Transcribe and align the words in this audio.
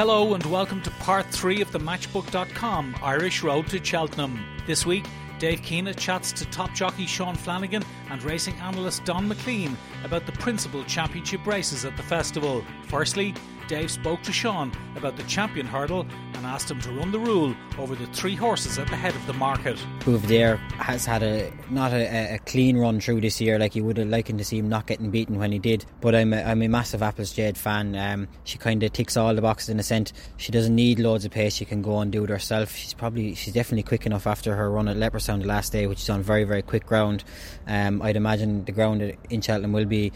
Hello 0.00 0.32
and 0.32 0.46
welcome 0.46 0.80
to 0.80 0.90
part 0.92 1.26
three 1.26 1.60
of 1.60 1.70
the 1.72 1.78
Matchbook.com 1.78 2.96
Irish 3.02 3.42
Road 3.42 3.66
to 3.66 3.84
Cheltenham. 3.84 4.42
This 4.66 4.86
week, 4.86 5.04
Dave 5.38 5.60
Keena 5.60 5.92
chats 5.92 6.32
to 6.32 6.46
top 6.46 6.72
jockey 6.72 7.04
Sean 7.04 7.34
Flanagan 7.34 7.84
and 8.08 8.22
racing 8.22 8.54
analyst 8.60 9.04
Donn 9.04 9.28
McClean 9.28 9.76
about 10.02 10.24
the 10.24 10.32
principal 10.32 10.84
championship 10.84 11.46
races 11.46 11.84
at 11.84 11.98
the 11.98 12.02
festival. 12.02 12.64
Firstly, 12.84 13.34
Dave 13.68 13.90
spoke 13.90 14.22
to 14.22 14.32
Sean 14.32 14.72
about 14.96 15.18
the 15.18 15.22
champion 15.24 15.66
hurdle 15.66 16.06
and 16.40 16.46
asked 16.46 16.70
him 16.70 16.80
to 16.80 16.90
run 16.92 17.12
the 17.12 17.18
rule 17.18 17.54
over 17.78 17.94
the 17.94 18.06
three 18.06 18.34
horses 18.34 18.78
at 18.78 18.88
the 18.88 18.96
head 18.96 19.14
of 19.14 19.26
the 19.26 19.32
market. 19.34 19.76
Buveur 20.00 20.26
d'Air 20.26 20.56
has 20.78 21.04
had 21.04 21.22
a 21.22 21.52
not 21.68 21.92
a, 21.92 22.34
a, 22.34 22.38
clean 22.46 22.78
run 22.78 22.98
through 22.98 23.20
this 23.20 23.42
year. 23.42 23.58
Like 23.58 23.76
you 23.76 23.84
would 23.84 23.98
have 23.98 24.08
likened 24.08 24.38
to 24.38 24.44
see 24.44 24.56
him 24.58 24.70
not 24.70 24.86
getting 24.86 25.10
beaten 25.10 25.38
when 25.38 25.52
he 25.52 25.58
did. 25.58 25.84
But 26.00 26.14
I'm 26.14 26.32
a, 26.32 26.42
I'm 26.42 26.62
a 26.62 26.68
massive 26.68 27.02
Apples 27.02 27.34
Jade 27.34 27.58
fan. 27.58 27.94
Um, 27.94 28.26
she 28.44 28.56
kind 28.56 28.82
of 28.82 28.92
ticks 28.94 29.18
all 29.18 29.34
the 29.34 29.42
boxes 29.42 29.68
in 29.68 29.78
a 29.78 29.82
sense. 29.82 30.14
She 30.38 30.50
doesn't 30.50 30.74
need 30.74 30.98
loads 30.98 31.26
of 31.26 31.30
pace. 31.30 31.54
She 31.54 31.66
can 31.66 31.82
go 31.82 31.98
and 31.98 32.10
do 32.10 32.24
it 32.24 32.30
herself. 32.30 32.74
She's 32.74 32.94
probably 32.94 33.34
she's 33.34 33.52
definitely 33.52 33.82
quick 33.82 34.06
enough 34.06 34.26
after 34.26 34.56
her 34.56 34.70
run 34.70 34.88
at 34.88 34.96
Leopardstown 34.96 35.42
the 35.42 35.46
last 35.46 35.72
day, 35.72 35.86
which 35.86 36.00
is 36.00 36.08
on 36.08 36.22
very 36.22 36.44
very 36.44 36.62
quick 36.62 36.86
ground. 36.86 37.22
Um, 37.66 38.00
I'd 38.00 38.16
imagine 38.16 38.64
the 38.64 38.72
ground 38.72 39.14
in 39.28 39.42
Cheltenham 39.42 39.72
will 39.72 39.84
be 39.84 40.12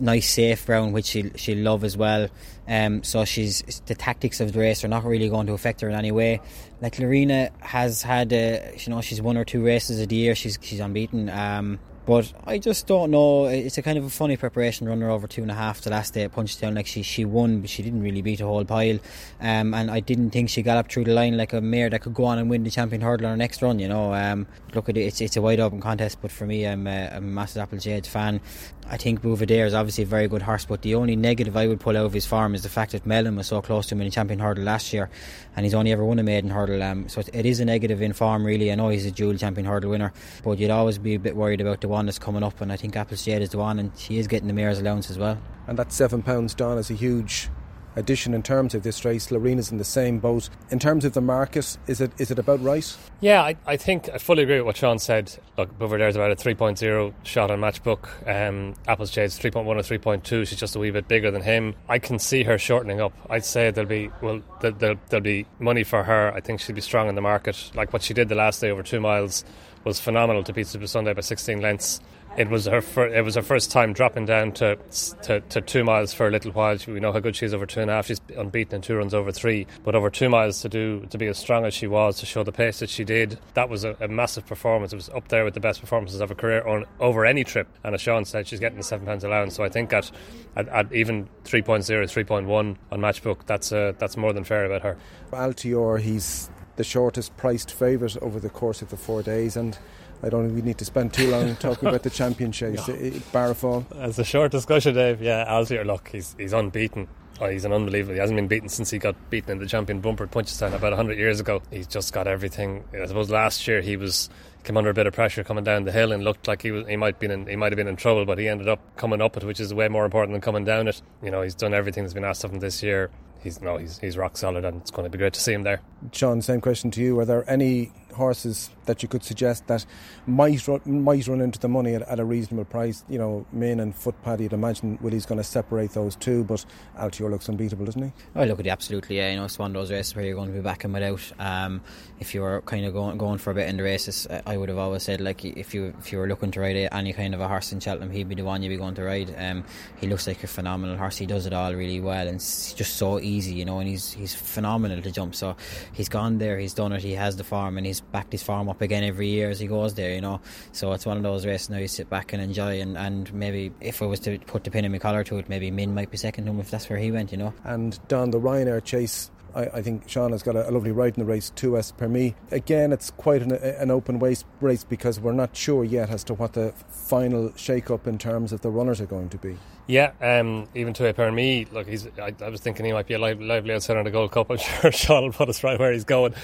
nice 0.00 0.28
safe 0.28 0.64
ground, 0.64 0.94
which 0.94 1.06
she 1.06 1.30
she'll 1.34 1.58
love 1.58 1.82
as 1.82 1.96
well. 1.96 2.28
Um, 2.68 3.02
so 3.02 3.24
she's 3.24 3.82
the 3.86 3.94
tactics 3.94 4.40
of 4.40 4.52
the 4.52 4.60
race 4.60 4.84
are 4.84 4.88
not 4.88 5.04
really 5.04 5.28
going 5.28 5.46
to 5.46 5.54
affect 5.56 5.80
her 5.80 5.88
in 5.88 5.96
any 5.96 6.12
way. 6.12 6.40
Like 6.80 7.00
Laurina 7.00 7.50
has 7.58 8.02
had, 8.02 8.32
uh, 8.32 8.60
you 8.78 8.92
know, 8.92 9.00
she's 9.00 9.20
one 9.20 9.36
or 9.36 9.44
two 9.44 9.64
races 9.64 10.00
a 10.00 10.14
year. 10.14 10.36
She's 10.36 10.58
she's 10.62 10.78
unbeaten. 10.78 11.28
Um, 11.28 11.80
but 12.06 12.32
I 12.46 12.58
just 12.58 12.86
don't 12.86 13.10
know. 13.10 13.46
It's 13.46 13.78
a 13.78 13.82
kind 13.82 13.98
of 13.98 14.04
a 14.04 14.10
funny 14.10 14.36
preparation 14.36 14.88
runner 14.88 15.10
over 15.10 15.26
two 15.26 15.42
and 15.42 15.50
a 15.50 15.54
half 15.54 15.80
the 15.80 15.90
last 15.90 16.14
day 16.14 16.22
at 16.22 16.32
Punchestown. 16.32 16.76
Like 16.76 16.86
she, 16.86 17.02
she 17.02 17.24
won, 17.24 17.60
but 17.60 17.68
she 17.68 17.82
didn't 17.82 18.02
really 18.02 18.22
beat 18.22 18.40
a 18.40 18.46
whole 18.46 18.64
pile. 18.64 18.98
Um, 19.40 19.74
and 19.74 19.90
I 19.90 19.98
didn't 19.98 20.30
think 20.30 20.48
she 20.48 20.62
got 20.62 20.76
up 20.76 20.90
through 20.90 21.04
the 21.04 21.12
line 21.12 21.36
like 21.36 21.52
a 21.52 21.60
mare 21.60 21.90
that 21.90 22.02
could 22.02 22.14
go 22.14 22.24
on 22.24 22.38
and 22.38 22.48
win 22.48 22.62
the 22.62 22.70
champion 22.70 23.02
hurdle 23.02 23.26
on 23.26 23.32
her 23.32 23.36
next 23.36 23.60
run. 23.60 23.80
You 23.80 23.88
know, 23.88 24.14
um, 24.14 24.46
look 24.72 24.88
at 24.88 24.96
it. 24.96 25.00
It's, 25.00 25.20
it's 25.20 25.36
a 25.36 25.42
wide 25.42 25.58
open 25.58 25.80
contest. 25.80 26.18
But 26.22 26.30
for 26.30 26.46
me, 26.46 26.66
I'm 26.66 26.86
a, 26.86 27.10
a 27.14 27.20
massive 27.20 27.62
Apple 27.62 27.78
Jade 27.78 28.06
fan. 28.06 28.40
I 28.88 28.96
think 28.96 29.20
Buveur 29.20 29.46
d'Air 29.46 29.66
is 29.66 29.74
obviously 29.74 30.04
a 30.04 30.06
very 30.06 30.28
good 30.28 30.42
horse. 30.42 30.64
But 30.64 30.82
the 30.82 30.94
only 30.94 31.16
negative 31.16 31.56
I 31.56 31.66
would 31.66 31.80
pull 31.80 31.96
out 31.96 32.06
of 32.06 32.12
his 32.12 32.24
farm 32.24 32.54
is 32.54 32.62
the 32.62 32.68
fact 32.68 32.92
that 32.92 33.04
Melon 33.04 33.34
was 33.34 33.48
so 33.48 33.60
close 33.60 33.86
to 33.88 33.96
him 33.96 34.00
in 34.00 34.06
the 34.06 34.12
champion 34.12 34.38
hurdle 34.38 34.62
last 34.62 34.92
year, 34.92 35.10
and 35.56 35.66
he's 35.66 35.74
only 35.74 35.90
ever 35.90 36.04
won 36.04 36.20
a 36.20 36.22
maiden 36.22 36.50
hurdle. 36.50 36.82
Um, 36.82 37.08
so 37.08 37.20
it 37.32 37.46
is 37.46 37.58
a 37.58 37.64
negative 37.64 38.00
in 38.00 38.12
farm, 38.12 38.44
really. 38.44 38.70
I 38.70 38.76
know 38.76 38.90
he's 38.90 39.06
a 39.06 39.10
dual 39.10 39.36
champion 39.36 39.66
hurdle 39.66 39.90
winner, 39.90 40.12
but 40.44 40.58
you'd 40.58 40.70
always 40.70 40.98
be 40.98 41.14
a 41.14 41.18
bit 41.18 41.34
worried 41.34 41.60
about 41.60 41.80
the 41.80 41.88
one 41.96 42.06
that's 42.06 42.18
coming 42.18 42.42
up. 42.42 42.60
And 42.60 42.72
I 42.72 42.76
think 42.76 42.94
Apples 42.94 43.24
Jade 43.24 43.42
is 43.42 43.50
the 43.50 43.58
one, 43.58 43.78
and 43.78 43.90
she 43.96 44.18
is 44.18 44.28
getting 44.28 44.46
the 44.46 44.54
mare's 44.54 44.78
allowance 44.78 45.10
as 45.10 45.18
well. 45.18 45.38
And 45.66 45.78
that 45.78 45.92
seven 45.92 46.22
pounds 46.22 46.54
Donn 46.54 46.78
is 46.78 46.90
a 46.90 46.94
huge 46.94 47.48
addition 47.96 48.34
in 48.34 48.42
terms 48.42 48.74
of 48.74 48.82
this 48.82 49.04
race. 49.04 49.30
Laurina's 49.30 49.72
in 49.72 49.78
the 49.78 49.84
same 49.84 50.18
boat. 50.18 50.48
In 50.70 50.78
terms 50.78 51.04
of 51.04 51.14
the 51.14 51.20
market, 51.20 51.78
is 51.86 52.00
it 52.00 52.12
is 52.18 52.30
it 52.30 52.38
about 52.38 52.62
right? 52.62 52.96
Yeah, 53.20 53.42
I, 53.42 53.56
I 53.66 53.76
think 53.76 54.10
I 54.10 54.18
fully 54.18 54.42
agree 54.42 54.56
with 54.58 54.66
what 54.66 54.76
Sean 54.76 54.98
said. 54.98 55.32
Look, 55.56 55.70
over 55.80 55.98
there's 55.98 56.14
about 56.14 56.30
a 56.30 56.36
3.0 56.36 57.14
shot 57.24 57.50
on 57.50 57.60
Matchbook. 57.60 58.06
Um, 58.28 58.74
Apples 58.86 59.10
Jade's 59.10 59.38
3.1 59.38 59.66
or 59.66 59.74
3.2. 59.76 60.46
She's 60.46 60.58
just 60.58 60.76
a 60.76 60.78
wee 60.78 60.90
bit 60.90 61.08
bigger 61.08 61.30
than 61.30 61.42
him. 61.42 61.74
I 61.88 61.98
can 61.98 62.18
see 62.18 62.44
her 62.44 62.58
shortening 62.58 63.00
up. 63.00 63.14
I'd 63.30 63.44
say 63.44 63.70
there'll 63.70 63.88
be 63.88 64.10
well 64.20 64.42
there'll, 64.60 64.98
there'll 65.08 65.24
be 65.24 65.46
money 65.58 65.82
for 65.82 66.04
her. 66.04 66.32
I 66.32 66.40
think 66.40 66.60
she'll 66.60 66.76
be 66.76 66.82
strong 66.82 67.08
in 67.08 67.14
the 67.14 67.22
market. 67.22 67.72
Like 67.74 67.92
what 67.92 68.02
she 68.02 68.14
did 68.14 68.28
the 68.28 68.34
last 68.34 68.60
day 68.60 68.70
over 68.70 68.82
two 68.82 69.00
miles 69.00 69.44
was 69.86 70.00
phenomenal 70.00 70.42
to 70.42 70.52
beat 70.52 70.66
Supasundae 70.66 71.14
by 71.14 71.20
16 71.20 71.60
lengths 71.60 72.00
it 72.36 72.50
was 72.50 72.66
her 72.66 72.82
fir- 72.82 73.08
it 73.08 73.24
was 73.24 73.34
her 73.34 73.42
first 73.42 73.70
time 73.70 73.92
dropping 73.92 74.26
down 74.26 74.52
to, 74.52 74.76
to, 75.22 75.40
to 75.40 75.60
two 75.60 75.84
miles 75.84 76.12
for 76.12 76.26
a 76.26 76.30
little 76.30 76.52
while. 76.52 76.76
We 76.86 77.00
know 77.00 77.12
how 77.12 77.20
good 77.20 77.34
she 77.34 77.46
is 77.46 77.54
over 77.54 77.66
two 77.66 77.80
and 77.80 77.90
a 77.90 77.94
half. 77.94 78.06
She's 78.06 78.20
unbeaten 78.36 78.76
in 78.76 78.82
two 78.82 78.96
runs 78.96 79.14
over 79.14 79.32
three, 79.32 79.66
but 79.84 79.94
over 79.94 80.10
two 80.10 80.28
miles 80.28 80.60
to 80.60 80.68
do 80.68 81.06
to 81.10 81.18
be 81.18 81.26
as 81.28 81.38
strong 81.38 81.64
as 81.64 81.72
she 81.72 81.86
was 81.86 82.18
to 82.18 82.26
show 82.26 82.44
the 82.44 82.52
pace 82.52 82.80
that 82.80 82.90
she 82.90 83.04
did, 83.04 83.38
that 83.54 83.68
was 83.68 83.84
a, 83.84 83.96
a 84.00 84.08
massive 84.08 84.46
performance. 84.46 84.92
It 84.92 84.96
was 84.96 85.08
up 85.10 85.28
there 85.28 85.44
with 85.44 85.54
the 85.54 85.60
best 85.60 85.80
performances 85.80 86.20
of 86.20 86.28
her 86.28 86.34
career 86.34 86.66
on 86.66 86.84
over 87.00 87.24
any 87.24 87.44
trip. 87.44 87.68
And 87.82 87.94
as 87.94 88.00
Sean 88.00 88.24
said, 88.24 88.46
she's 88.46 88.60
getting 88.60 88.78
the 88.78 88.84
seven 88.84 89.06
pounds 89.06 89.24
allowance. 89.24 89.54
So 89.54 89.64
I 89.64 89.68
think 89.68 89.92
at, 89.92 90.10
at, 90.56 90.68
at 90.68 90.92
even 90.92 91.28
3.0, 91.44 91.84
3.1 91.86 92.76
on 92.92 93.00
Matchbook, 93.00 93.46
that's 93.46 93.72
uh, 93.72 93.92
that's 93.98 94.16
more 94.16 94.32
than 94.32 94.44
fair 94.44 94.66
about 94.66 94.82
her. 94.82 94.98
Altior, 95.32 96.00
he's 96.00 96.50
the 96.76 96.84
shortest 96.84 97.36
priced 97.36 97.72
favourite 97.72 98.16
over 98.18 98.38
the 98.38 98.50
course 98.50 98.82
of 98.82 98.90
the 98.90 98.96
four 98.96 99.22
days 99.22 99.56
and 99.56 99.78
I 100.22 100.28
don't 100.28 100.44
think 100.44 100.54
we 100.54 100.62
need 100.62 100.78
to 100.78 100.84
spend 100.84 101.12
too 101.12 101.30
long 101.30 101.56
talking 101.60 101.88
about 101.88 102.02
the 102.02 102.10
champion 102.10 102.52
chase. 102.52 102.86
no. 102.88 102.94
Barrafall. 102.94 103.84
It's 104.08 104.18
a 104.18 104.24
short 104.24 104.50
discussion, 104.50 104.94
Dave. 104.94 105.20
Yeah, 105.20 105.44
Altior, 105.46 105.84
look, 105.84 106.08
he's, 106.08 106.34
he's 106.38 106.52
unbeaten. 106.52 107.06
Oh, 107.38 107.48
he's 107.48 107.66
an 107.66 107.72
unbelievable. 107.72 108.14
He 108.14 108.20
hasn't 108.20 108.36
been 108.36 108.48
beaten 108.48 108.68
since 108.70 108.90
he 108.90 108.98
got 108.98 109.14
beaten 109.28 109.50
in 109.52 109.58
the 109.58 109.66
champion 109.66 110.00
bumper 110.00 110.24
at 110.24 110.30
Punchestown 110.30 110.72
about 110.72 110.92
100 110.92 111.18
years 111.18 111.38
ago. 111.38 111.60
He's 111.70 111.86
just 111.86 112.14
got 112.14 112.26
everything. 112.26 112.84
I 112.94 113.04
suppose 113.06 113.30
last 113.30 113.68
year 113.68 113.82
he 113.82 113.96
was 113.96 114.30
came 114.64 114.76
under 114.76 114.90
a 114.90 114.94
bit 114.94 115.06
of 115.06 115.14
pressure 115.14 115.44
coming 115.44 115.62
down 115.62 115.84
the 115.84 115.92
hill 115.92 116.10
and 116.12 116.24
looked 116.24 116.48
like 116.48 116.62
he 116.62 116.72
was 116.72 116.88
he 116.88 116.96
might 116.96 117.20
been 117.20 117.30
in, 117.30 117.46
he 117.46 117.54
might 117.54 117.70
have 117.72 117.76
been 117.76 117.86
in 117.86 117.96
trouble, 117.96 118.24
but 118.24 118.38
he 118.38 118.48
ended 118.48 118.68
up 118.68 118.80
coming 118.96 119.20
up 119.20 119.36
it, 119.36 119.44
which 119.44 119.60
is 119.60 119.72
way 119.74 119.86
more 119.86 120.04
important 120.04 120.32
than 120.32 120.40
coming 120.40 120.64
down 120.64 120.88
it. 120.88 121.02
You 121.22 121.30
know, 121.30 121.42
he's 121.42 121.54
done 121.54 121.74
everything 121.74 122.04
that's 122.04 122.14
been 122.14 122.24
asked 122.24 122.42
of 122.42 122.52
him 122.52 122.60
this 122.60 122.82
year. 122.82 123.10
He's 123.42 123.60
no, 123.60 123.76
he's 123.76 123.98
he's 123.98 124.16
rock 124.16 124.36
solid, 124.36 124.64
and 124.64 124.80
it's 124.80 124.90
going 124.90 125.04
to 125.04 125.10
be 125.10 125.18
great 125.18 125.34
to 125.34 125.40
see 125.40 125.52
him 125.52 125.62
there. 125.62 125.80
John, 126.10 126.42
same 126.42 126.60
question 126.60 126.90
to 126.92 127.00
you. 127.00 127.18
Are 127.20 127.24
there 127.24 127.48
any 127.48 127.92
horses 128.16 128.70
that 128.86 129.02
you 129.02 129.08
could 129.08 129.22
suggest 129.22 129.66
that 129.66 129.84
might 130.26 130.66
run, 130.66 130.80
might 130.84 131.26
run 131.26 131.40
into 131.40 131.58
the 131.58 131.68
money 131.68 131.94
at, 131.94 132.02
at 132.02 132.20
a 132.20 132.24
reasonable 132.24 132.64
price. 132.64 133.04
You 133.08 133.18
know, 133.18 133.46
Min 133.52 133.80
and 133.80 133.94
Footpad, 133.94 134.40
you'd 134.40 134.52
imagine 134.52 134.98
Willie's 135.00 135.26
going 135.26 135.38
to 135.38 135.44
separate 135.44 135.92
those 135.92 136.16
two, 136.16 136.44
but 136.44 136.64
Altior 136.98 137.30
looks 137.30 137.48
unbeatable, 137.48 137.84
doesn't 137.84 138.02
he? 138.02 138.12
Oh, 138.34 138.44
look 138.44 138.60
at 138.60 138.66
it, 138.66 138.70
absolutely. 138.70 139.16
Yeah, 139.18 139.30
you 139.30 139.36
know, 139.36 139.44
it's 139.44 139.58
one 139.58 139.70
of 139.70 139.74
those 139.74 139.90
races 139.90 140.14
where 140.14 140.24
you're 140.24 140.34
going 140.34 140.48
to 140.48 140.54
be 140.54 140.60
backing 140.60 140.92
without. 140.92 141.32
Um, 141.38 141.80
if 142.18 142.34
you 142.34 142.40
were 142.40 142.62
kind 142.62 142.84
of 142.86 142.92
going 142.92 143.18
going 143.18 143.38
for 143.38 143.50
a 143.50 143.54
bit 143.54 143.68
in 143.68 143.76
the 143.76 143.82
races, 143.82 144.26
I 144.46 144.56
would 144.56 144.68
have 144.68 144.78
always 144.78 145.02
said 145.02 145.20
like 145.20 145.44
if 145.44 145.74
you 145.74 145.94
if 145.98 146.12
you 146.12 146.18
were 146.18 146.26
looking 146.26 146.50
to 146.52 146.60
ride 146.60 146.76
any 146.92 147.12
kind 147.12 147.34
of 147.34 147.40
a 147.40 147.48
horse 147.48 147.72
in 147.72 147.80
Cheltenham, 147.80 148.10
he'd 148.10 148.28
be 148.28 148.34
the 148.34 148.42
one 148.42 148.62
you'd 148.62 148.70
be 148.70 148.76
going 148.76 148.94
to 148.94 149.04
ride. 149.04 149.34
Um, 149.36 149.64
he 150.00 150.06
looks 150.06 150.26
like 150.26 150.42
a 150.42 150.46
phenomenal 150.46 150.96
horse. 150.96 151.16
He 151.18 151.26
does 151.26 151.46
it 151.46 151.52
all 151.52 151.74
really 151.74 152.00
well, 152.00 152.26
and 152.26 152.36
it's 152.36 152.72
just 152.72 152.96
so 152.96 153.20
easy, 153.20 153.54
you 153.54 153.64
know. 153.64 153.78
And 153.78 153.88
he's 153.88 154.12
he's 154.12 154.34
phenomenal 154.34 155.02
to 155.02 155.10
jump. 155.10 155.34
So 155.34 155.56
he's 155.92 156.08
gone 156.08 156.38
there, 156.38 156.58
he's 156.58 156.74
done 156.74 156.92
it, 156.92 157.02
he 157.02 157.12
has 157.12 157.36
the 157.36 157.44
farm, 157.44 157.76
and 157.76 157.86
he's 157.86 158.00
backed 158.12 158.32
his 158.32 158.42
form 158.42 158.68
up 158.68 158.80
again 158.80 159.04
every 159.04 159.28
year 159.28 159.50
as 159.50 159.60
he 159.60 159.66
goes 159.66 159.94
there, 159.94 160.14
you 160.14 160.20
know. 160.20 160.40
So 160.72 160.92
it's 160.92 161.06
one 161.06 161.16
of 161.16 161.22
those 161.22 161.46
races 161.46 161.70
now 161.70 161.78
you 161.78 161.88
sit 161.88 162.08
back 162.08 162.32
and 162.32 162.42
enjoy. 162.42 162.80
And, 162.80 162.96
and 162.96 163.32
maybe 163.32 163.72
if 163.80 164.02
I 164.02 164.06
was 164.06 164.20
to 164.20 164.38
put 164.38 164.64
the 164.64 164.70
pin 164.70 164.84
in 164.84 164.92
my 164.92 164.98
collar 164.98 165.24
to 165.24 165.38
it, 165.38 165.48
maybe 165.48 165.70
Min 165.70 165.94
might 165.94 166.10
be 166.10 166.16
second 166.16 166.48
him 166.48 166.60
if 166.60 166.70
that's 166.70 166.88
where 166.88 166.98
he 166.98 167.10
went, 167.10 167.32
you 167.32 167.38
know. 167.38 167.54
And 167.64 167.98
Donn, 168.08 168.30
the 168.30 168.40
Ryanair 168.40 168.82
chase 168.84 169.30
I, 169.56 169.78
I 169.78 169.82
think 169.82 170.08
Sean 170.08 170.32
has 170.32 170.42
got 170.42 170.54
a, 170.54 170.68
a, 170.68 170.70
lovely 170.70 170.92
ride 170.92 171.16
in 171.16 171.20
the 171.20 171.24
race, 171.24 171.50
Tout 171.56 171.76
Est 171.76 171.96
Permis. 171.96 172.34
Again, 172.50 172.92
it's 172.92 173.10
quite 173.10 173.42
an, 173.42 173.52
an 173.52 173.90
open 173.90 174.18
race, 174.18 174.44
race 174.60 174.84
because 174.84 175.18
we're 175.18 175.32
not 175.32 175.56
sure 175.56 175.82
yet 175.82 176.10
as 176.10 176.22
to 176.24 176.34
what 176.34 176.52
the 176.52 176.72
final 176.88 177.52
shake 177.56 177.90
up 177.90 178.06
in 178.06 178.18
terms 178.18 178.52
of 178.52 178.60
the 178.60 178.70
runners 178.70 179.00
are 179.00 179.06
going 179.06 179.30
to 179.30 179.38
be. 179.38 179.56
Yeah, 179.88 180.12
um, 180.20 180.68
even 180.74 180.94
to 180.94 181.06
a 181.06 181.14
Permis, 181.14 181.70
look, 181.70 181.86
he's. 181.86 182.08
I, 182.18 182.34
I, 182.42 182.48
was 182.48 182.60
thinking 182.60 182.84
he 182.84 182.92
might 182.92 183.06
be 183.06 183.14
a 183.14 183.20
lively, 183.20 183.72
outsider 183.72 184.00
in 184.00 184.04
the 184.04 184.10
Gold 184.10 184.32
Cup. 184.32 184.50
I'm 184.50 184.56
sure 184.56 184.90
Sean 184.90 185.24
will 185.24 185.32
put 185.32 185.48
us 185.48 185.62
right 185.62 185.78
where 185.78 185.92
he's 185.92 186.04
going, 186.04 186.34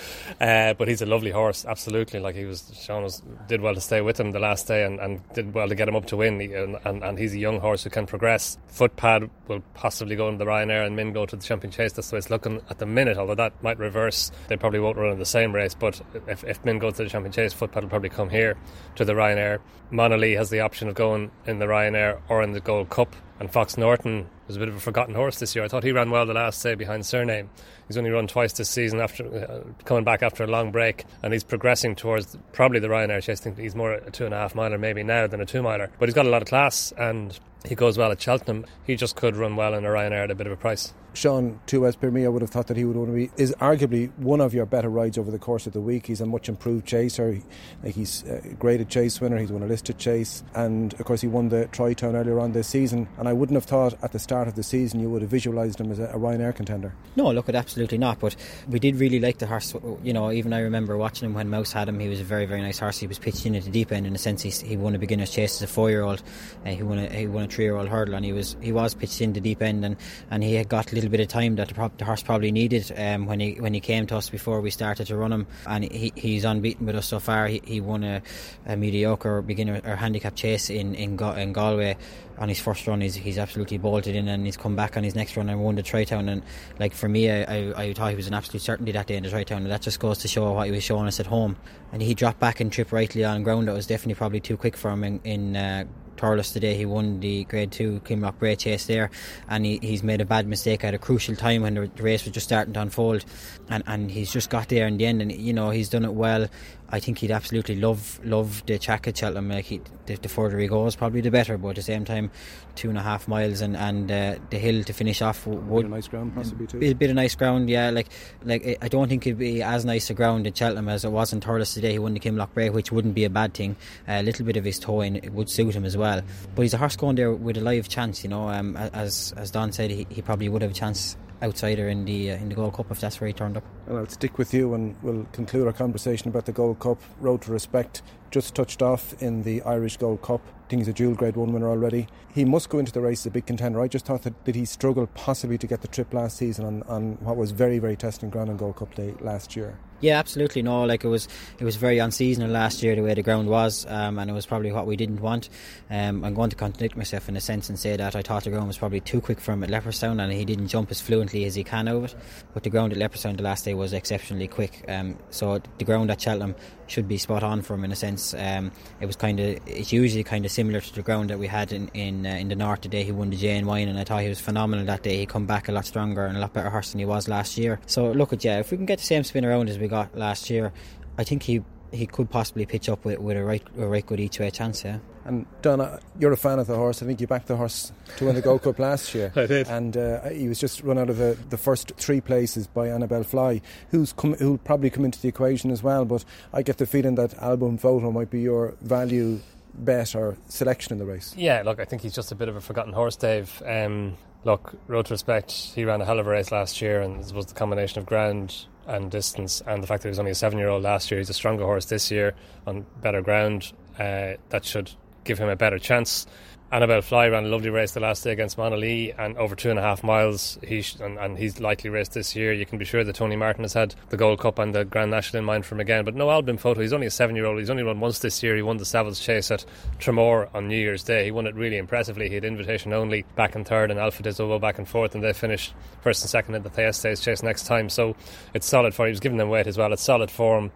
uh, 0.40 0.74
but 0.74 0.86
he's 0.86 1.02
a 1.02 1.06
lovely 1.06 1.32
horse, 1.32 1.64
absolutely. 1.66 2.20
Like 2.20 2.36
he 2.36 2.44
was, 2.44 2.72
Sean 2.80 3.02
was 3.02 3.20
did 3.48 3.60
well 3.60 3.74
to 3.74 3.80
stay 3.80 4.00
with 4.00 4.20
him 4.20 4.30
the 4.30 4.38
last 4.38 4.68
day, 4.68 4.84
and, 4.84 5.00
and 5.00 5.20
did 5.32 5.54
well 5.54 5.68
to 5.68 5.74
get 5.74 5.88
him 5.88 5.96
up 5.96 6.06
to 6.06 6.16
win. 6.16 6.38
He, 6.38 6.54
and, 6.54 6.76
and, 6.84 7.02
and, 7.02 7.18
he's 7.18 7.34
a 7.34 7.38
young 7.38 7.58
horse 7.58 7.82
who 7.82 7.90
can 7.90 8.06
progress. 8.06 8.58
Footpad 8.72 9.28
will 9.48 9.62
possibly 9.74 10.14
go 10.14 10.28
in 10.28 10.38
the 10.38 10.44
Ryanair, 10.44 10.86
and 10.86 10.94
Min 10.94 11.12
go 11.12 11.26
to 11.26 11.34
the 11.34 11.42
Champion 11.42 11.72
Chase. 11.72 11.94
That's 11.94 12.10
the 12.10 12.14
way 12.14 12.18
it's 12.18 12.30
looking 12.30 12.60
at 12.70 12.78
the 12.78 12.86
minute. 13.04 13.18
Although 13.18 13.34
that 13.36 13.62
might 13.62 13.78
reverse, 13.78 14.30
they 14.48 14.56
probably 14.56 14.80
won't 14.80 14.96
run 14.96 15.12
in 15.12 15.18
the 15.18 15.24
same 15.24 15.54
race. 15.54 15.74
But 15.74 16.00
if, 16.26 16.44
if 16.44 16.64
Min 16.64 16.78
goes 16.78 16.96
to 16.96 17.04
the 17.04 17.10
Champion 17.10 17.32
Chase, 17.32 17.54
Footpad 17.54 17.82
will 17.82 17.88
probably 17.88 18.10
come 18.10 18.30
here 18.30 18.56
to 18.96 19.04
the 19.04 19.12
Ryanair. 19.12 19.60
Monolith 19.90 20.38
has 20.38 20.50
the 20.50 20.60
option 20.60 20.88
of 20.88 20.94
going 20.94 21.30
in 21.46 21.58
the 21.58 21.66
Ryanair 21.66 22.20
or 22.28 22.42
in 22.42 22.52
the 22.52 22.60
Gold 22.60 22.90
Cup. 22.90 23.14
And 23.40 23.52
Fox 23.52 23.76
Norton 23.76 24.28
was 24.46 24.54
a 24.56 24.60
bit 24.60 24.68
of 24.68 24.76
a 24.76 24.80
forgotten 24.80 25.16
horse 25.16 25.40
this 25.40 25.56
year. 25.56 25.64
I 25.64 25.68
thought 25.68 25.82
he 25.82 25.90
ran 25.90 26.10
well 26.10 26.24
the 26.26 26.32
last 26.32 26.62
day 26.62 26.76
behind 26.76 27.04
Surname. 27.04 27.50
He's 27.88 27.96
only 27.96 28.10
run 28.10 28.28
twice 28.28 28.52
this 28.52 28.70
season 28.70 29.00
after 29.00 29.24
uh, 29.26 29.84
coming 29.84 30.04
back 30.04 30.22
after 30.22 30.44
a 30.44 30.46
long 30.46 30.70
break, 30.70 31.04
and 31.24 31.32
he's 31.32 31.42
progressing 31.42 31.96
towards 31.96 32.38
probably 32.52 32.78
the 32.78 32.86
Ryanair 32.86 33.20
chase. 33.20 33.40
I 33.40 33.44
think 33.44 33.58
he's 33.58 33.74
more 33.74 33.94
a 33.94 34.10
two 34.12 34.26
and 34.26 34.32
a 34.32 34.36
half 34.38 34.54
miler 34.54 34.78
maybe 34.78 35.02
now 35.02 35.26
than 35.26 35.40
a 35.40 35.46
two 35.46 35.60
miler, 35.60 35.90
but 35.98 36.08
he's 36.08 36.14
got 36.14 36.26
a 36.26 36.30
lot 36.30 36.42
of 36.42 36.48
class 36.48 36.92
and 36.96 37.36
he 37.66 37.74
goes 37.74 37.98
well 37.98 38.12
at 38.12 38.20
Cheltenham. 38.20 38.66
He 38.84 38.96
just 38.96 39.16
could 39.16 39.36
run 39.36 39.56
well 39.56 39.74
in 39.74 39.84
a 39.84 39.88
Ryanair 39.88 40.24
at 40.24 40.30
a 40.30 40.34
bit 40.34 40.46
of 40.46 40.52
a 40.52 40.56
price. 40.56 40.92
Sean 41.14 41.60
Tues 41.66 42.00
me, 42.02 42.24
I 42.24 42.28
would 42.28 42.42
have 42.42 42.50
thought 42.50 42.68
that 42.68 42.76
he 42.76 42.84
would 42.84 42.96
want 42.96 43.10
to 43.10 43.14
be 43.14 43.30
is 43.36 43.54
arguably 43.60 44.10
one 44.16 44.40
of 44.40 44.54
your 44.54 44.66
better 44.66 44.88
rides 44.88 45.18
over 45.18 45.30
the 45.30 45.38
course 45.38 45.66
of 45.66 45.72
the 45.72 45.80
week. 45.80 46.06
He's 46.06 46.20
a 46.20 46.26
much 46.26 46.48
improved 46.48 46.86
chaser. 46.86 47.38
Like 47.82 47.94
he's 47.94 48.22
a 48.24 48.40
graded 48.54 48.88
chase 48.88 49.20
winner. 49.20 49.38
He's 49.38 49.52
won 49.52 49.62
a 49.62 49.66
listed 49.66 49.98
chase, 49.98 50.42
and 50.54 50.92
of 50.94 51.04
course 51.04 51.20
he 51.20 51.28
won 51.28 51.48
the 51.50 51.66
Troytown 51.66 52.14
earlier 52.14 52.40
on 52.40 52.52
this 52.52 52.68
season. 52.68 53.08
And 53.18 53.28
I 53.28 53.32
wouldn't 53.32 53.56
have 53.56 53.64
thought 53.64 53.94
at 54.02 54.12
the 54.12 54.18
start 54.18 54.48
of 54.48 54.54
the 54.54 54.62
season 54.62 55.00
you 55.00 55.10
would 55.10 55.22
have 55.22 55.30
visualised 55.30 55.80
him 55.80 55.90
as 55.90 55.98
a, 55.98 56.06
a 56.06 56.18
Ryanair 56.18 56.54
contender. 56.54 56.94
No, 57.16 57.30
look, 57.30 57.48
at 57.48 57.54
absolutely 57.54 57.98
not. 57.98 58.18
But 58.18 58.36
we 58.68 58.78
did 58.78 58.96
really 58.96 59.20
like 59.20 59.38
the 59.38 59.46
horse. 59.46 59.74
You 60.02 60.12
know, 60.12 60.32
even 60.32 60.52
I 60.52 60.60
remember 60.60 60.96
watching 60.96 61.26
him 61.26 61.34
when 61.34 61.50
Mouse 61.50 61.72
had 61.72 61.88
him. 61.88 61.98
He 61.98 62.08
was 62.08 62.20
a 62.20 62.24
very 62.24 62.46
very 62.46 62.62
nice 62.62 62.78
horse. 62.78 62.98
He 62.98 63.06
was 63.06 63.18
pitched 63.18 63.44
in 63.44 63.54
at 63.54 63.64
the 63.64 63.70
deep 63.70 63.92
end 63.92 64.06
in 64.06 64.14
a 64.14 64.18
sense. 64.18 64.42
He, 64.42 64.50
he 64.50 64.76
won 64.76 64.94
a 64.94 64.98
beginner's 64.98 65.30
chase 65.30 65.56
as 65.56 65.62
a 65.62 65.66
four 65.66 65.90
year 65.90 66.02
old. 66.02 66.22
Uh, 66.64 66.70
he 66.70 66.82
won 66.82 66.98
a 66.98 67.08
he 67.08 67.26
won 67.26 67.44
a 67.44 67.48
three 67.52 67.64
year 67.64 67.76
old 67.76 67.88
hurdle, 67.88 68.14
and 68.14 68.24
he 68.24 68.32
was 68.32 68.56
he 68.60 68.72
was 68.72 68.94
pitched 68.94 69.20
in 69.20 69.32
the 69.32 69.40
deep 69.40 69.62
end, 69.62 69.84
and 69.84 69.96
and 70.30 70.42
he 70.42 70.54
had 70.54 70.68
got 70.68 70.92
a 70.92 70.94
little 70.94 71.10
bit 71.10 71.20
of 71.20 71.28
time 71.28 71.56
that 71.56 71.68
the, 71.68 71.90
the 71.98 72.04
horse 72.04 72.22
probably 72.22 72.52
needed 72.52 72.92
um, 72.96 73.26
when 73.26 73.40
he 73.40 73.54
when 73.60 73.74
he 73.74 73.80
came 73.80 74.06
to 74.06 74.16
us 74.16 74.30
before 74.30 74.60
we 74.60 74.70
started 74.70 75.06
to 75.06 75.16
run 75.16 75.32
him, 75.32 75.46
and 75.66 75.84
he, 75.84 76.12
he's 76.16 76.44
unbeaten 76.44 76.86
with 76.86 76.96
us 76.96 77.06
so 77.06 77.18
far. 77.18 77.46
He, 77.46 77.62
he 77.64 77.80
won 77.80 78.04
a, 78.04 78.22
a 78.66 78.76
mediocre 78.76 79.42
beginner 79.42 79.80
or 79.84 79.96
handicap 79.96 80.34
chase 80.34 80.70
in 80.70 80.94
in, 80.94 81.18
in 81.18 81.52
Galway 81.52 81.96
on 82.38 82.48
his 82.48 82.60
first 82.60 82.86
run. 82.86 83.00
He's 83.00 83.14
he's 83.14 83.38
absolutely 83.38 83.78
bolted 83.78 84.14
in, 84.14 84.28
and 84.28 84.44
he's 84.44 84.56
come 84.56 84.76
back 84.76 84.96
on 84.96 85.04
his 85.04 85.14
next 85.14 85.36
run 85.36 85.48
and 85.48 85.62
won 85.62 85.74
the 85.74 85.82
Troytown. 85.82 86.30
And 86.30 86.42
like 86.78 86.94
for 86.94 87.08
me, 87.08 87.30
I, 87.30 87.42
I, 87.42 87.82
I 87.82 87.92
thought 87.94 88.10
he 88.10 88.16
was 88.16 88.26
an 88.26 88.34
absolute 88.34 88.62
certainty 88.62 88.92
that 88.92 89.06
day 89.06 89.16
in 89.16 89.22
the 89.22 89.28
Troytown, 89.28 89.58
and 89.58 89.70
that 89.70 89.82
just 89.82 90.00
goes 90.00 90.18
to 90.18 90.28
show 90.28 90.52
what 90.52 90.66
he 90.66 90.72
was 90.72 90.82
showing 90.82 91.06
us 91.06 91.20
at 91.20 91.26
home. 91.26 91.56
And 91.92 92.02
he 92.02 92.14
dropped 92.14 92.40
back 92.40 92.60
and 92.60 92.72
tripped 92.72 92.92
rightly 92.92 93.24
on 93.24 93.42
ground 93.42 93.68
that 93.68 93.74
was 93.74 93.86
definitely 93.86 94.14
probably 94.14 94.40
too 94.40 94.56
quick 94.56 94.76
for 94.76 94.90
him 94.90 95.04
in, 95.04 95.20
in 95.24 95.56
uh, 95.56 95.84
Thurles 96.22 96.52
today. 96.52 96.76
He 96.76 96.86
won 96.86 97.18
the 97.18 97.44
Grade 97.44 97.72
2 97.72 98.02
Kinloch 98.04 98.38
Brae 98.38 98.54
Chase 98.54 98.86
there, 98.86 99.10
and 99.48 99.66
he, 99.66 99.78
he's 99.82 100.04
made 100.04 100.20
a 100.20 100.24
bad 100.24 100.46
mistake 100.46 100.84
at 100.84 100.94
a 100.94 100.98
crucial 100.98 101.34
time 101.34 101.62
when 101.62 101.74
the 101.74 101.90
race 102.02 102.24
was 102.24 102.32
just 102.32 102.46
starting 102.46 102.72
to 102.74 102.80
unfold. 102.80 103.24
And, 103.68 103.82
and 103.86 104.10
he's 104.10 104.32
just 104.32 104.48
got 104.48 104.68
there 104.68 104.86
in 104.86 104.96
the 104.96 105.06
end, 105.06 105.20
and 105.20 105.32
you 105.32 105.52
know, 105.52 105.70
he's 105.70 105.88
done 105.88 106.04
it 106.04 106.14
well. 106.14 106.48
I 106.92 107.00
think 107.00 107.18
he'd 107.18 107.30
absolutely 107.30 107.76
love 107.76 108.20
love 108.22 108.64
the 108.66 108.78
track 108.78 109.08
at 109.08 109.16
Cheltenham. 109.16 109.48
Like 109.48 109.64
he, 109.64 109.80
the, 110.04 110.16
the, 110.16 110.28
further 110.28 110.58
he 110.58 110.66
goes, 110.66 110.94
probably 110.94 111.22
the 111.22 111.30
better. 111.30 111.56
But 111.56 111.70
at 111.70 111.76
the 111.76 111.82
same 111.82 112.04
time, 112.04 112.30
two 112.74 112.90
and 112.90 112.98
a 112.98 113.02
half 113.02 113.26
miles 113.26 113.62
and 113.62 113.74
and 113.76 114.12
uh, 114.12 114.34
the 114.50 114.58
hill 114.58 114.84
to 114.84 114.92
finish 114.92 115.22
off 115.22 115.46
would 115.46 115.86
a 115.86 115.88
nice 115.88 116.06
ground 116.06 116.34
possibly 116.34 116.66
too. 116.66 116.78
Be 116.78 116.90
a 116.90 116.94
bit 116.94 117.08
of 117.08 117.16
nice 117.16 117.34
ground, 117.34 117.70
yeah. 117.70 117.88
Like 117.88 118.08
like 118.44 118.76
I 118.82 118.88
don't 118.88 119.08
think 119.08 119.26
it'd 119.26 119.38
be 119.38 119.62
as 119.62 119.86
nice 119.86 120.10
a 120.10 120.14
ground 120.14 120.46
at 120.46 120.56
Cheltenham 120.56 120.90
as 120.90 121.06
it 121.06 121.10
was 121.10 121.32
in 121.32 121.40
Thurles 121.40 121.72
today. 121.72 121.92
He 121.92 121.98
won 121.98 122.12
the 122.12 122.20
Kinloch 122.20 122.52
Brae, 122.52 122.68
which 122.68 122.92
wouldn't 122.92 123.14
be 123.14 123.24
a 123.24 123.30
bad 123.30 123.54
thing. 123.54 123.74
A 124.06 124.22
little 124.22 124.44
bit 124.44 124.58
of 124.58 124.64
his 124.64 124.78
toe 124.78 125.00
in 125.00 125.16
it 125.16 125.32
would 125.32 125.48
suit 125.48 125.74
him 125.74 125.86
as 125.86 125.96
well. 125.96 126.20
But 126.54 126.62
he's 126.62 126.74
a 126.74 126.78
horse 126.78 126.96
going 126.96 127.16
there 127.16 127.32
with 127.32 127.56
a 127.56 127.62
live 127.62 127.88
chance. 127.88 128.22
You 128.22 128.28
know, 128.28 128.50
um, 128.50 128.76
as 128.76 129.32
as 129.38 129.50
Donn 129.50 129.72
said, 129.72 129.90
he, 129.90 130.06
he 130.10 130.20
probably 130.20 130.50
would 130.50 130.60
have 130.60 130.72
a 130.72 130.74
chance 130.74 131.16
outsider 131.42 131.88
in 131.88 132.04
the 132.04 132.32
uh, 132.32 132.36
in 132.36 132.48
the 132.48 132.54
Gold 132.54 132.74
Cup 132.74 132.90
if 132.90 133.00
that's 133.00 133.20
where 133.20 133.28
he 133.28 133.34
turned 133.34 133.56
up. 133.56 133.64
And 133.86 133.98
I'll 133.98 134.06
stick 134.06 134.38
with 134.38 134.54
you 134.54 134.74
and 134.74 134.96
we'll 135.02 135.26
conclude 135.32 135.66
our 135.66 135.72
conversation 135.72 136.28
about 136.28 136.46
the 136.46 136.52
Gold 136.52 136.78
Cup. 136.78 136.98
Road 137.20 137.42
to 137.42 137.52
Respect 137.52 138.02
just 138.32 138.54
touched 138.54 138.82
off 138.82 139.14
in 139.22 139.42
the 139.42 139.62
Irish 139.62 139.98
Gold 139.98 140.22
Cup. 140.22 140.40
I 140.44 140.68
think 140.72 140.80
he's 140.80 140.88
a 140.88 140.92
dual 140.94 141.14
grade 141.14 141.36
one 141.36 141.52
winner 141.52 141.68
already. 141.68 142.08
He 142.34 142.46
must 142.46 142.70
go 142.70 142.78
into 142.78 142.92
the 142.92 143.00
race 143.02 143.20
as 143.20 143.26
a 143.26 143.30
big 143.30 143.44
contender. 143.44 143.80
I 143.80 143.88
just 143.88 144.06
thought 144.06 144.22
that 144.22 144.42
did 144.44 144.54
he 144.54 144.64
struggle 144.64 145.06
possibly 145.08 145.58
to 145.58 145.66
get 145.66 145.82
the 145.82 145.88
trip 145.88 146.14
last 146.14 146.38
season 146.38 146.64
on, 146.64 146.82
on 146.84 147.12
what 147.20 147.36
was 147.36 147.50
very, 147.50 147.78
very 147.78 147.94
testing 147.94 148.30
ground 148.30 148.48
on 148.48 148.56
Gold 148.56 148.76
Cup 148.76 148.94
Day 148.94 149.14
last 149.20 149.54
year. 149.54 149.78
Yeah, 150.00 150.18
absolutely. 150.18 150.62
No, 150.62 150.82
like 150.82 151.04
it 151.04 151.08
was, 151.08 151.28
it 151.60 151.64
was 151.64 151.76
very 151.76 151.98
unseasonal 151.98 152.50
last 152.50 152.82
year 152.82 152.96
the 152.96 153.02
way 153.02 153.14
the 153.14 153.22
ground 153.22 153.48
was, 153.48 153.86
um, 153.86 154.18
and 154.18 154.28
it 154.28 154.32
was 154.32 154.46
probably 154.46 154.72
what 154.72 154.84
we 154.84 154.96
didn't 154.96 155.20
want. 155.20 155.48
Um, 155.90 156.24
I'm 156.24 156.34
going 156.34 156.50
to 156.50 156.56
contradict 156.56 156.96
myself 156.96 157.28
in 157.28 157.36
a 157.36 157.40
sense 157.40 157.68
and 157.68 157.78
say 157.78 157.96
that 157.96 158.16
I 158.16 158.22
thought 158.22 158.42
the 158.42 158.50
ground 158.50 158.66
was 158.66 158.78
probably 158.78 158.98
too 158.98 159.20
quick 159.20 159.40
for 159.40 159.52
him 159.52 159.62
at 159.62 159.70
Leopardstown, 159.70 160.20
and 160.20 160.32
he 160.32 160.44
didn't 160.44 160.66
jump 160.68 160.90
as 160.90 161.00
fluently 161.00 161.44
as 161.44 161.54
he 161.54 161.62
can 161.62 161.86
over 161.86 162.06
it. 162.06 162.16
But 162.52 162.64
the 162.64 162.70
ground 162.70 162.92
at 162.92 162.98
Leopardstown 162.98 163.36
the 163.36 163.44
last 163.44 163.64
day 163.64 163.74
was 163.74 163.92
exceptionally 163.92 164.48
quick. 164.48 164.84
Um, 164.88 165.18
so 165.30 165.62
the 165.78 165.84
ground 165.84 166.10
at 166.10 166.20
Cheltenham 166.20 166.56
should 166.88 167.06
be 167.06 167.16
spot 167.16 167.44
on 167.44 167.62
for 167.62 167.74
him 167.74 167.84
in 167.84 167.92
a 167.92 167.96
sense. 167.96 168.21
Um, 168.36 168.72
it 169.00 169.06
was 169.06 169.16
kind 169.16 169.38
of, 169.40 169.58
it's 169.66 169.92
usually 169.92 170.24
kind 170.24 170.44
of 170.44 170.50
similar 170.50 170.80
to 170.80 170.94
the 170.94 171.02
ground 171.02 171.30
that 171.30 171.38
we 171.38 171.46
had 171.46 171.72
in 171.72 171.88
in, 171.94 172.26
uh, 172.26 172.30
in 172.30 172.48
the 172.48 172.56
north 172.56 172.80
today. 172.80 173.04
He 173.04 173.12
won 173.12 173.30
the 173.30 173.36
JNwine, 173.36 173.88
and 173.88 173.98
I 173.98 174.04
thought 174.04 174.22
he 174.22 174.28
was 174.28 174.40
phenomenal 174.40 174.84
that 174.86 175.02
day. 175.02 175.16
He 175.16 175.26
come 175.26 175.46
back 175.46 175.68
a 175.68 175.72
lot 175.72 175.84
stronger 175.84 176.24
and 176.26 176.36
a 176.36 176.40
lot 176.40 176.52
better 176.52 176.70
horse 176.70 176.92
than 176.92 176.98
he 176.98 177.04
was 177.04 177.28
last 177.28 177.58
year. 177.58 177.80
So 177.86 178.10
look 178.12 178.32
at 178.32 178.44
yeah, 178.44 178.58
if 178.60 178.70
we 178.70 178.76
can 178.76 178.86
get 178.86 178.98
the 178.98 179.04
same 179.04 179.24
spin 179.24 179.44
around 179.44 179.68
as 179.68 179.78
we 179.78 179.88
got 179.88 180.16
last 180.16 180.50
year, 180.50 180.72
I 181.18 181.24
think 181.24 181.42
he 181.42 181.62
he 181.92 182.06
could 182.06 182.30
possibly 182.30 182.66
pitch 182.66 182.88
up 182.88 183.04
with, 183.04 183.18
with 183.18 183.36
a 183.36 183.44
right 183.44 183.62
a 183.78 183.86
right 183.86 184.04
good 184.04 184.20
each 184.20 184.40
way 184.40 184.50
chance. 184.50 184.84
Yeah. 184.84 184.98
And 185.24 185.46
Donna, 185.62 186.00
you're 186.18 186.32
a 186.32 186.36
fan 186.36 186.58
of 186.58 186.66
the 186.66 186.74
horse. 186.74 187.02
I 187.02 187.06
think 187.06 187.20
you 187.20 187.28
backed 187.28 187.46
the 187.46 187.56
horse 187.56 187.92
to 188.16 188.24
win 188.24 188.34
the 188.34 188.40
Gold 188.40 188.62
Cup 188.62 188.78
last 188.78 189.14
year. 189.14 189.32
I 189.36 189.46
did. 189.46 189.68
And 189.68 189.96
uh, 189.96 190.28
he 190.30 190.48
was 190.48 190.58
just 190.58 190.82
run 190.82 190.98
out 190.98 191.10
of 191.10 191.18
the, 191.18 191.38
the 191.50 191.56
first 191.56 191.92
three 191.96 192.20
places 192.20 192.66
by 192.66 192.88
Anibale 192.88 193.24
Fly, 193.24 193.60
who's 193.90 194.12
come, 194.12 194.34
who'll 194.34 194.58
probably 194.58 194.90
come 194.90 195.04
into 195.04 195.20
the 195.20 195.28
equation 195.28 195.70
as 195.70 195.82
well. 195.82 196.04
But 196.04 196.24
I 196.52 196.62
get 196.62 196.78
the 196.78 196.86
feeling 196.86 197.14
that 197.16 197.34
Al 197.34 197.56
Boum 197.56 197.78
Photo 197.78 198.10
might 198.10 198.30
be 198.30 198.40
your 198.40 198.74
value 198.80 199.38
bet 199.74 200.14
or 200.14 200.36
selection 200.48 200.92
in 200.92 200.98
the 200.98 201.04
race. 201.04 201.34
Yeah, 201.36 201.62
look, 201.64 201.80
I 201.80 201.84
think 201.84 202.02
he's 202.02 202.14
just 202.14 202.32
a 202.32 202.34
bit 202.34 202.48
of 202.48 202.56
a 202.56 202.60
forgotten 202.60 202.92
horse, 202.92 203.16
Dave. 203.16 203.62
Um, 203.66 204.16
look, 204.44 204.74
road 204.86 205.06
to 205.06 205.14
respect, 205.14 205.52
he 205.52 205.84
ran 205.84 206.00
a 206.00 206.04
hell 206.04 206.18
of 206.18 206.26
a 206.26 206.30
race 206.30 206.52
last 206.52 206.80
year, 206.80 207.00
and 207.00 207.24
it 207.24 207.32
was 207.32 207.46
the 207.46 207.54
combination 207.54 207.98
of 207.98 208.06
ground 208.06 208.66
and 208.86 209.10
distance, 209.10 209.62
and 209.66 209.82
the 209.82 209.86
fact 209.86 210.02
that 210.02 210.08
he 210.08 210.10
was 210.10 210.18
only 210.18 210.32
a 210.32 210.34
seven 210.34 210.58
year 210.58 210.68
old 210.68 210.82
last 210.82 211.10
year. 211.10 211.18
He's 211.18 211.30
a 211.30 211.34
stronger 211.34 211.64
horse 211.64 211.86
this 211.86 212.10
year 212.10 212.34
on 212.66 212.84
better 213.00 213.22
ground. 213.22 213.72
Uh, 213.98 214.34
that 214.48 214.64
should 214.64 214.90
give 215.24 215.38
him 215.38 215.48
a 215.48 215.56
better 215.56 215.78
chance. 215.78 216.26
Anibale 216.72 217.04
Fly 217.04 217.28
ran 217.28 217.44
a 217.44 217.48
lovely 217.48 217.68
race 217.68 217.92
the 217.92 218.00
last 218.00 218.24
day 218.24 218.32
against 218.32 218.56
Monolith 218.56 219.14
and 219.18 219.36
over 219.36 219.54
two 219.54 219.68
and 219.68 219.78
a 219.78 219.82
half 219.82 220.02
miles. 220.02 220.58
He 220.66 220.80
sh- 220.80 220.96
and, 221.00 221.18
and, 221.18 221.36
he's 221.36 221.60
likely 221.60 221.90
raced 221.90 222.14
this 222.14 222.34
year. 222.34 222.50
You 222.54 222.64
can 222.64 222.78
be 222.78 222.86
sure 222.86 223.04
that 223.04 223.14
Tony 223.14 223.36
Martin 223.36 223.64
has 223.64 223.74
had 223.74 223.94
the 224.08 224.16
Gold 224.16 224.40
Cup 224.40 224.58
and 224.58 224.74
the 224.74 224.86
Grand 224.86 225.10
National 225.10 225.40
in 225.40 225.44
mind 225.44 225.66
for 225.66 225.74
him 225.74 225.80
again. 225.80 226.02
But 226.06 226.14
no 226.14 226.30
Al 226.30 226.40
Boum 226.40 226.56
Photo. 226.56 226.80
He's 226.80 226.94
only 226.94 227.06
a 227.06 227.10
seven 227.10 227.36
year 227.36 227.44
old. 227.44 227.58
He's 227.58 227.68
only 227.68 227.82
run 227.82 228.00
once 228.00 228.20
this 228.20 228.42
year. 228.42 228.56
He 228.56 228.62
won 228.62 228.78
the 228.78 228.84
Savills 228.84 229.20
Chase 229.20 229.50
at 229.50 229.66
Tramore 229.98 230.48
on 230.54 230.66
New 230.66 230.78
Year's 230.78 231.04
Day. 231.04 231.24
He 231.26 231.30
won 231.30 231.46
it 231.46 231.54
really 231.54 231.76
impressively. 231.76 232.30
He 232.30 232.36
had 232.36 232.44
invitation 232.46 232.94
only 232.94 233.26
back 233.36 233.54
in 233.54 233.64
third 233.64 233.90
and 233.90 234.00
Alpha 234.00 234.22
Des 234.22 234.42
Obeaux 234.42 234.58
back 234.58 234.78
and 234.78 234.88
fourth, 234.88 235.14
and 235.14 235.22
they 235.22 235.34
finished 235.34 235.74
first 236.00 236.22
and 236.22 236.30
second 236.30 236.54
in 236.54 236.62
the 236.62 236.70
Thyestes 236.70 237.20
Chase 237.20 237.42
next 237.42 237.66
time. 237.66 237.90
So 237.90 238.16
it's 238.54 238.66
solid 238.66 238.94
for 238.94 239.02
him. 239.02 239.08
He 239.08 239.12
was 239.12 239.20
giving 239.20 239.36
them 239.36 239.50
weight 239.50 239.66
as 239.66 239.76
well. 239.76 239.92
It's 239.92 240.02
solid 240.02 240.30
form. 240.30 240.72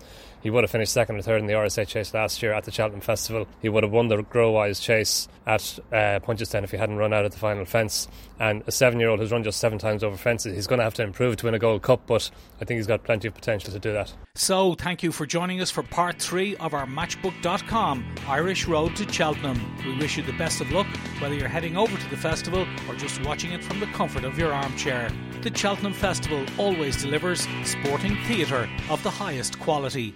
He 0.47 0.51
would 0.51 0.63
have 0.63 0.71
finished 0.71 0.93
second 0.93 1.17
or 1.17 1.23
third 1.23 1.41
in 1.41 1.49
the 1.49 1.55
RSA 1.55 1.89
chase 1.89 2.15
last 2.15 2.41
year 2.41 2.53
at 2.53 2.63
the 2.63 2.71
Cheltenham 2.71 3.01
Festival. 3.01 3.49
He 3.61 3.69
would 3.69 3.83
have 3.83 3.91
won 3.91 4.07
the 4.07 4.19
Growise 4.19 4.81
chase 4.81 5.27
at 5.45 5.77
uh, 5.91 6.21
Punchestown 6.21 6.63
if 6.63 6.71
he 6.71 6.77
hadn't 6.77 6.99
run 6.99 7.13
out 7.13 7.25
at 7.25 7.33
the 7.33 7.39
final 7.39 7.65
fence. 7.65 8.07
And 8.39 8.63
a 8.69 8.71
seven 8.71 9.01
year 9.01 9.09
old 9.09 9.19
who's 9.19 9.33
run 9.33 9.43
just 9.43 9.59
seven 9.59 9.77
times 9.77 10.05
over 10.05 10.17
fences, 10.17 10.55
he's 10.55 10.69
going 10.69 10.79
to 10.79 10.85
have 10.85 10.95
to 10.95 11.03
improve 11.03 11.35
to 11.39 11.47
win 11.47 11.55
a 11.55 11.59
Gold 11.59 11.83
Cup, 11.83 12.07
but 12.07 12.31
I 12.61 12.65
think 12.65 12.79
he's 12.79 12.87
got 12.87 13.03
plenty 13.03 13.27
of 13.27 13.35
potential 13.35 13.73
to 13.73 13.81
do 13.81 13.93
that. 13.93 14.15
So, 14.37 14.77
thank 14.77 15.03
you 15.03 15.11
for 15.11 15.27
joining 15.27 15.61
us 15.61 15.73
for 15.73 15.83
part 15.83 16.23
three 16.23 16.55
of 16.59 16.75
our 16.75 16.87
Matchbook.com 16.87 18.15
Irish 18.29 18.69
Road 18.69 18.95
to 18.95 19.13
Cheltenham. 19.13 19.61
We 19.85 19.99
wish 19.99 20.17
you 20.17 20.23
the 20.23 20.33
best 20.35 20.61
of 20.61 20.71
luck, 20.71 20.87
whether 21.19 21.35
you're 21.35 21.49
heading 21.49 21.77
over 21.77 21.97
to 21.97 22.11
the 22.11 22.17
festival 22.17 22.69
or 22.89 22.95
just 22.95 23.21
watching 23.25 23.51
it 23.51 23.65
from 23.65 23.81
the 23.81 23.87
comfort 23.87 24.23
of 24.23 24.39
your 24.39 24.53
armchair. 24.53 25.11
The 25.43 25.53
Cheltenham 25.53 25.93
Festival 25.93 26.47
always 26.57 27.03
delivers 27.03 27.49
sporting 27.65 28.17
theatre 28.29 28.69
of 28.89 29.03
the 29.03 29.11
highest 29.11 29.59
quality. 29.59 30.15